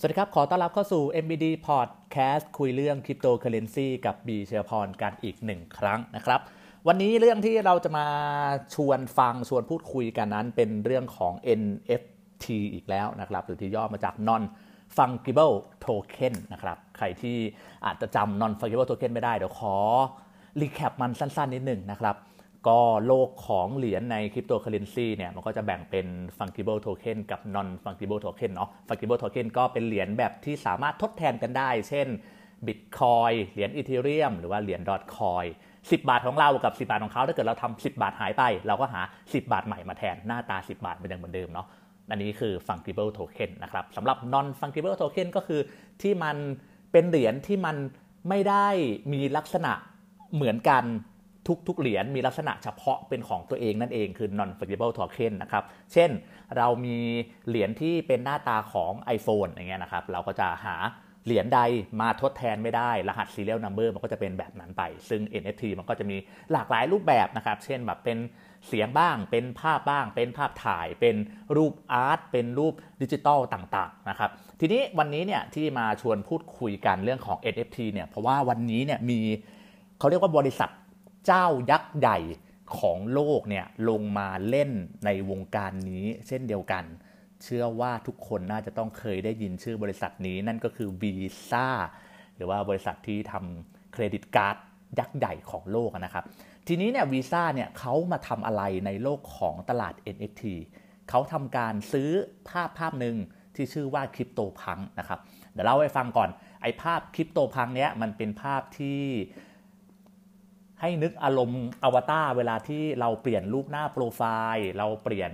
[0.00, 6.40] สวัสดีครับ ขอต้อนรับเข้าสู่ MBD Podcast คุยเรื่องคริปโตเคอเรนซีกับบีเชอพรกันอีกหนึ่งครั้งนะครับ
[6.88, 8.06] วันนี้เรื่องที่เราจะมา
[8.74, 14.42] ชวนฟังชวนพูดคุยกันนั้น เป็นเรื่องของ NFT อีกแล้วนะครับ หรือที่ย่อมาจาก non
[14.96, 15.54] fungible
[15.84, 17.38] token นะครับ ใครที่
[17.84, 19.76] อาจจะจำ non fungible token ไม่ได้ เดี๋ยวขอ
[20.60, 22.16] recap มันสั้นๆ นิดหนึ่งนะครับ
[22.66, 26.06] ก็โลกของเหรียญในคริปโตเคอเรนซีเนี่ยมันก็จะแบ่งเป็น
[26.38, 32.08] fungible token กับ non fungible token เนาะ fungible token ก็เป็นเหรียญแบบที่สามารถทดแทนกันได้ เช่น
[32.66, 35.46] Bitcoin เหรียญอีเทเรียมหรือว่าเหรียญ Dotcoin
[35.78, 41.66] 10 บาทของเรากับ 10 บาทของเขาถ้าเกิดเราทำ10 บาทหายไป เราก็หา 10 บาทใหม่มาแทนหน้าตา 10 บาทมันยังเหมือนเดิมเนาะ
[42.10, 45.60] อันนี้คือ fungible token นะครับสำหรับ non fungible token ก็คือ
[46.02, 46.36] ที่มัน
[46.92, 47.76] เป็นเหรียญที่มัน
[48.28, 48.68] ไม่ได้
[49.12, 49.72] มีลักษณะ
[50.34, 50.84] เหมือนกัน
[51.68, 56.10] ทุกๆ เหรียญมีลักษณะเฉพาะเป็นของตัวเองนั่นเองคือ non fungible token นะครับ เช่น
[56.56, 56.98] เรามี
[57.48, 60.76] เหรียญที่เป็นหน้าตาของ iPhone อย่างเงี้ยนะครับ เราก็จะหา
[61.26, 61.60] เหรียญใด
[62.00, 66.16] มาทดแทนไม่ได้ รหัส serial number มันก็จะเป็นแบบนั้นไป ซึ่ง NFT มันก็จะมี
[66.52, 68.18] หลากหลายรูปแบบนะครับ เช่นแบบเป็น
[68.68, 71.16] เสียงบ้าง เป็นภาพบ้าง เป็นภาพถ่าย เป็น
[71.56, 74.30] รูปอาร์ต เป็นรูปดิจิตอลต่างๆ นะครับ
[74.60, 79.20] ทีนี้วันนี้เนี่ยที่มาชวนพูดคุยกันเรื่องของ NFT เนี่ย เพราะว่าวันนี้เนี่ยมี
[79.98, 80.70] เขาเรียกว่าบริษัท
[81.28, 82.18] เจ้ายักษ์ใหญ่
[82.78, 84.70] ของโลกเนี่ยลงมาเล่น
[85.04, 86.84] ในวงการนี้เช่นเดียวกัน
[87.42, 91.14] เชื่อว่าทุกคนน่าจะต้องเคยได้ยินชื่อบริษัทนี้นั่นก็คือวี
[91.50, 91.68] ซ่า
[92.36, 94.56] หรือว่าบริษัทที่ทำเครดิตการ์ด
[94.98, 96.24] ยักษ์ใหญ่ของโลกนะครับ
[96.66, 100.42] ทีนี้เนี่ยวีซ่าเนี่ยเขามาทำอะไรในโลกของตลาด NFT
[101.08, 102.10] เขาทำการซื้อ
[102.48, 103.16] ภาพภาพหนึ่ง
[103.54, 105.18] ที่ชื่อว่าคริปโตพังนะครับ
[105.52, 106.28] เดี๋ยวเล่าให้ฟังก่อน
[106.62, 109.02] ไอ้ภาพ CryptoPunk เนี้ยมันเป็นภาพที่
[110.80, 114.22] ให้นึกอารมณ์อวตารเวลาที่เราเปลี่ยนรูปหน้าโปรไฟ
[114.54, 115.32] ล์ เราเปลี่ยน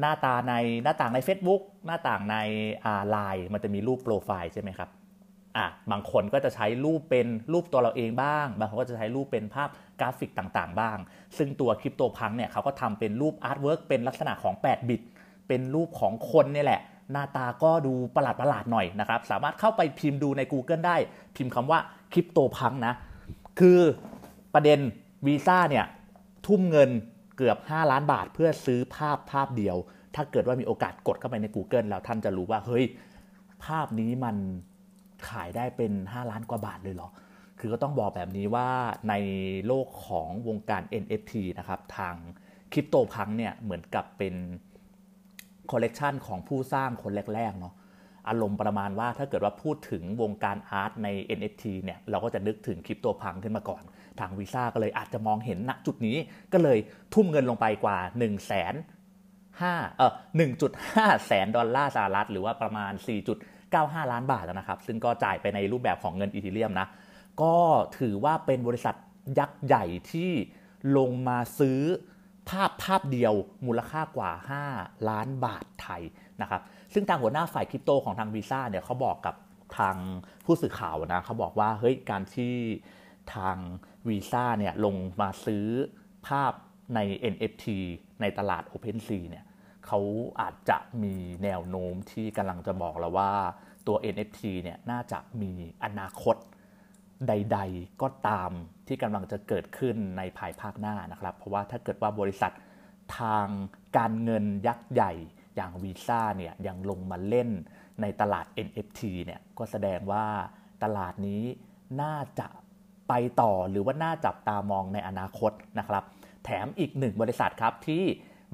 [0.00, 2.36] หน้าตาในหน้าต่างใน Facebook หน้าต่างใน
[3.10, 4.88] ไลน์มันจะมีรูปโปรไฟล์ใช่ไหมครับ
[5.56, 9.68] อะบางคนก็จะใช้รูปเป็นรูปตัวเราเองบ้าง บางคนก็จะใช้รูปเป็นภาพ
[10.00, 10.98] กราฟิกต่างๆ บ้าง
[11.36, 15.02] ซึ่งตัว CryptoPunk เนี่ยเขาก็ทำเป็นรูป artwork เป็นลักษณะของ 8 บิต
[15.48, 16.80] เป็นรูปของคนนี่แหละ
[17.12, 20.96] หน้าตาก็ดูประหลาดประหลาดหน่อยนะครับ สามารถเข้าไปพิมพ์ดูใน Google ได้
[21.36, 21.78] พิมพ์คำว่า
[22.12, 22.94] คริปโตพังนะ
[23.58, 23.78] คือ
[24.54, 24.78] ประเด็น
[25.26, 25.86] วีซ่าเนี่ย
[26.46, 26.90] ทุ่มเงิน
[27.36, 29.76] เกือบ 5 ล้านบาท เพื่อซื้อภาพภาพเดียว
[30.14, 32.84] ถ้าเกิดว่ามีโอกาสกดเข้าไปใน Google แล้วท่านจะรู้ว่าเฮ้ย
[33.64, 34.36] ภาพนี้มัน
[35.28, 37.08] ขายได้เป็น 5 ล้านกว่าบาทเลยเหรอ
[37.58, 38.68] คือก็ต้องบอกแบบนี้ว่า
[39.08, 39.14] ใน
[39.66, 42.14] โลกของวงการ NFT นะครับทาง
[42.72, 44.34] CryptoPunk เนี่ยเหมือนกับเป็น
[45.70, 47.74] คอลเลกชันของผู้สร้างคนแรกๆเนาะ
[48.28, 51.08] อารมณ์ประมาณว่าถ้าเกิดว่าพูดถึงวงการ art ใน
[51.38, 53.82] NFT เนี่ยเราก็จะนึกถึง CryptoPunk ขึ้นมาก่อน
[54.20, 56.16] ทางวีซ่าก็เลยอาจจะมองเห็นณจุดนี้
[56.52, 56.78] ก็เลย
[57.14, 58.74] ทุ่มเงินลงไปกว่า 1 0 0 0 0แสน
[59.60, 60.12] ห้าเออ
[60.68, 62.92] 1.5แสนดอลลาร์สหรัฐหรือว่าประมาณ
[63.52, 66.86] 4.95 ล้านบาทนะครับ ซึ่งก็จ่ายไปในรูปแบบของเงิน Ethereum นะ
[67.42, 67.54] ก็
[67.98, 68.94] ถือว่าเป็นบริษัท
[69.38, 70.30] ยักษ์ใหญ่ที่
[70.96, 71.80] ลงมาซื้อ
[72.48, 73.34] ภาพภาพเดียว
[73.66, 74.30] มูลค่ากว่า
[74.70, 76.02] 5 ล้านบาทไทย
[76.42, 76.62] นะครับ
[76.92, 79.34] ซึ่งทางหัวหน้าฝ่ายคริปโตของทางวีซ่าเนี่ยเขาบอกกับ
[79.78, 79.96] ทาง
[80.44, 82.54] ผู้สื่อข่าวนะเขาบอกว่าเฮ้ยการที่
[83.34, 83.56] ทาง
[84.08, 85.66] วีซ่าเนี่ยลงมาซื้อ
[86.26, 86.52] ภาพ
[86.94, 87.00] ใน
[87.32, 87.66] NFT
[88.20, 89.44] ในตลาด OpenSea เนี่ย
[89.86, 90.00] เขา
[90.40, 93.32] อาจจะมีแนวโน้มที่กำลังจะบอกแล้วว่า
[93.86, 95.52] ตัว NFT เนี่ยน่าจะมี
[95.84, 96.36] อนาคต
[97.28, 98.50] ใด ๆ ก็ตาม
[98.86, 102.52] ที่กำลังจะเกิดขึ้นในภายภาคหน้านะครับ เพราะว่าถ้าเกิดว่าบริษัท
[103.18, 103.46] ทาง
[103.96, 105.12] การเงินยักษ์ใหญ่
[105.58, 107.48] อย่างวีซ่าเนี่ยยังลงมาเล่น
[108.00, 110.24] ในตลาด NFT เนี่ยก็แสดงว่า
[110.84, 111.42] ตลาดนี้
[112.02, 112.48] น่าจะ
[113.08, 116.04] ไปต่อหรือว่าน่าจับตามองในอนาคตนะครับ
[116.44, 118.04] แถมอีกหนึ่งบริษัทครับที่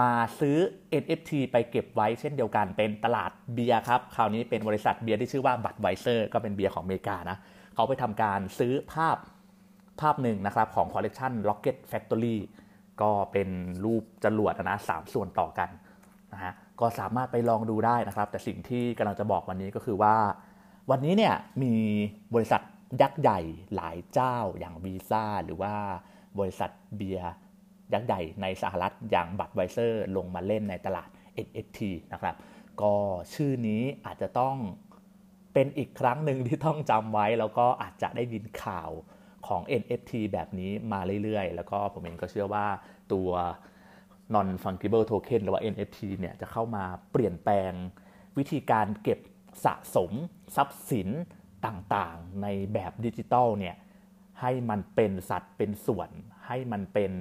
[0.00, 0.10] มา
[0.40, 0.58] ซื้อ
[1.02, 7.38] NFT ไปเก็บไว้เช่นเดียวกันเป็นตลาดเบียร์ครับ คราวนี้เป็นบริษัทเบียร์ที่ชื่อว่า Budweiser ก็เป็นเบียร์ของอเมริกานะ
[7.74, 9.16] เขาไปทำการซื้อภาพ
[10.00, 12.36] ภาพหนึ่งนะครับของ collection Rocket Factory
[13.02, 13.48] ก็เป็น
[13.84, 15.68] รูปจรวดนะสามส่วนต่อกัน
[16.32, 20.16] นะฮะ ก็สามารถไปลองดูได้นะครับ แต่สิ่งที่กำลังจะบอกวันนี้ก็คือว่า
[20.90, 21.74] วันนี้เนี่ยมี
[22.34, 22.60] บริษัท
[23.00, 23.40] ยักษ์ใหญ่
[23.74, 25.74] หลายเจ้าอย่างวีซ่าหรือว่า
[26.38, 27.30] บริษัทเบียร์
[27.92, 31.08] ยักษ์ใหญ่ในสหรัฐอย่างบัตไวเซอร์ลงมาเล่นในตลาด
[31.46, 31.80] NFT
[32.12, 32.36] นะครับ
[32.82, 32.94] ก็
[33.34, 34.56] ชื่อนี้อาจจะต้อง
[35.54, 38.90] เป็นอีกครั้งหนึ่งที่ต้องจำไว้ แล้วก็อาจจะได้ยินข่าว
[39.46, 42.66] ของ NFT แบบนี้มาเรื่อยๆ แล้วก็ผมเองก็เชื่อว่า
[43.12, 43.30] ตัว
[44.34, 47.72] non fungible token หรือว่า NFT เนี่ยจะเข้ามาเปลี่ยนแปลง
[48.38, 49.18] วิธีการเก็บ
[49.64, 50.10] สะสม
[50.56, 51.08] ทรัพย์สิน
[51.66, 53.76] ต่างๆ ในแบบดิจิตอลเนี่ย
[54.40, 56.10] ให้มันเป็นสัตว์เป็นส่วน
[56.46, 57.12] ให้มันเป็น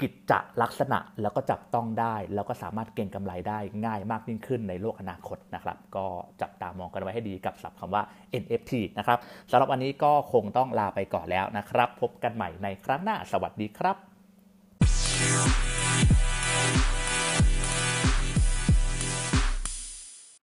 [0.00, 6.06] กิจจะลักษณะแล้วก็จับต้องได้ แล้วก็สามารถเก็งกำไรได้ง่ายมากยิ่งขึ้นในโลกอนาคตนะครับ ก็
[6.42, 8.02] จับตามองกันไว้ให้ดีกับศัพท์คำว่า
[8.42, 9.18] NFT นะครับ
[9.50, 13.96] สำหรับวันนี้ก็คงต้องลาไปก่อนแล้วนะครับ พบกันใหม่ในครั้งหน้าสวัสดีครับ